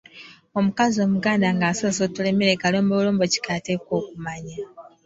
[0.57, 4.57] Omukazi Omuganda ng’asoosootola emmere kalombolombo ki k’ateekwa okumanya?